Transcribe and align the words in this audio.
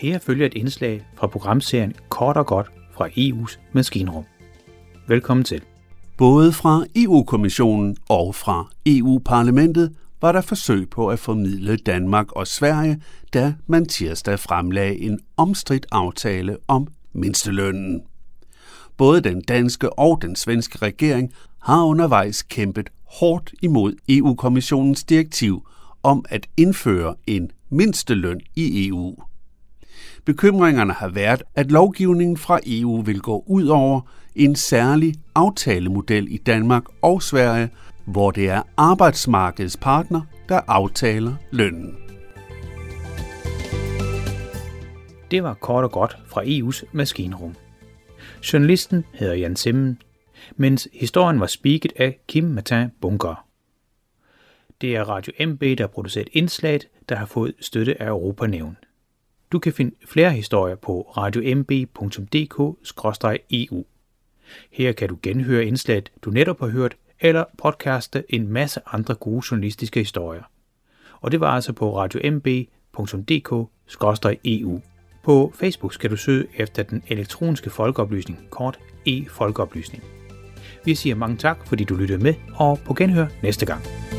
Her 0.00 0.18
følger 0.18 0.46
et 0.46 0.54
indslag 0.54 1.06
fra 1.14 1.26
programserien 1.26 1.94
Kort 2.08 2.36
og 2.36 2.46
godt 2.46 2.70
fra 2.92 3.08
EU's 3.08 3.58
maskinrum. 3.72 4.24
Velkommen 5.08 5.44
til. 5.44 5.62
Både 6.18 6.52
fra 6.52 6.84
EU-kommissionen 6.96 7.96
og 8.08 8.34
fra 8.34 8.68
EU-parlamentet 8.86 9.96
var 10.20 10.32
der 10.32 10.40
forsøg 10.40 10.90
på 10.90 11.08
at 11.08 11.18
formidle 11.18 11.76
Danmark 11.76 12.32
og 12.32 12.46
Sverige, 12.46 13.02
da 13.34 13.54
man 13.66 13.86
tirsdag 13.86 14.38
fremlagde 14.38 14.98
en 14.98 15.20
omstridt 15.36 15.86
aftale 15.90 16.56
om 16.68 16.88
mindstelønnen. 17.12 18.02
Både 18.96 19.20
den 19.20 19.42
danske 19.42 19.98
og 19.98 20.22
den 20.22 20.36
svenske 20.36 20.78
regering 20.78 21.32
har 21.58 21.84
undervejs 21.84 22.42
kæmpet 22.42 22.90
hårdt 23.04 23.54
imod 23.62 23.94
EU-kommissionens 24.08 25.04
direktiv 25.04 25.68
om 26.02 26.24
at 26.28 26.46
indføre 26.56 27.14
en 27.26 27.50
mindsteløn 27.70 28.40
i 28.56 28.88
EU. 28.88 29.16
Bekymringerne 30.24 30.92
har 30.92 31.08
været, 31.08 31.42
at 31.54 31.70
lovgivningen 31.70 32.36
fra 32.36 32.60
EU 32.66 33.00
vil 33.02 33.20
gå 33.20 33.44
ud 33.46 33.66
over 33.66 34.00
en 34.34 34.56
særlig 34.56 35.14
aftalemodel 35.34 36.26
i 36.30 36.36
Danmark 36.36 36.84
og 37.02 37.22
Sverige, 37.22 37.70
hvor 38.04 38.30
det 38.30 38.48
er 38.48 38.62
arbejdsmarkedets 38.76 39.76
partner, 39.76 40.20
der 40.48 40.60
aftaler 40.66 41.34
lønnen. 41.50 41.96
Det 45.30 45.42
var 45.42 45.54
kort 45.54 45.84
og 45.84 45.92
godt 45.92 46.18
fra 46.26 46.42
EU's 46.42 46.84
maskinrum. 46.92 47.54
Journalisten 48.52 49.04
hedder 49.12 49.34
Jan 49.34 49.56
Simmen, 49.56 49.98
mens 50.56 50.88
historien 50.92 51.40
var 51.40 51.46
spiket 51.46 51.92
af 51.96 52.18
Kim 52.28 52.44
Martin 52.44 52.88
Bunker. 53.00 53.46
Det 54.80 54.96
er 54.96 55.04
Radio 55.04 55.46
MB, 55.46 55.60
der 55.60 55.80
har 55.80 55.86
produceret 55.86 56.28
indslaget, 56.32 56.88
der 57.08 57.14
har 57.14 57.26
fået 57.26 57.54
støtte 57.60 58.02
af 58.02 58.08
Europanævn. 58.08 58.76
Du 59.52 59.58
kan 59.58 59.72
finde 59.72 59.94
flere 60.06 60.32
historier 60.32 60.76
på 60.76 61.12
radiomb.dk-eu. 61.16 63.84
Her 64.70 64.92
kan 64.92 65.08
du 65.08 65.18
genhøre 65.22 65.64
indslaget, 65.64 66.12
du 66.22 66.30
netop 66.30 66.60
har 66.60 66.68
hørt, 66.68 66.96
eller 67.20 67.44
podcaste 67.58 68.24
en 68.28 68.48
masse 68.48 68.80
andre 68.86 69.14
gode 69.14 69.42
journalistiske 69.50 70.00
historier. 70.00 70.42
Og 71.20 71.32
det 71.32 71.40
var 71.40 71.50
altså 71.50 71.72
på 71.72 71.96
radiomb.dk-eu. 71.96 74.80
På 75.22 75.52
Facebook 75.54 75.94
skal 75.94 76.10
du 76.10 76.16
søge 76.16 76.46
efter 76.56 76.82
den 76.82 77.02
elektroniske 77.08 77.70
folkeoplysning, 77.70 78.38
kort 78.50 78.78
e-folkeoplysning. 79.06 80.04
Vi 80.84 80.94
siger 80.94 81.14
mange 81.14 81.36
tak, 81.36 81.66
fordi 81.66 81.84
du 81.84 81.94
lyttede 81.94 82.22
med, 82.22 82.34
og 82.56 82.78
på 82.78 82.94
genhør 82.94 83.26
næste 83.42 83.66
gang. 83.66 84.09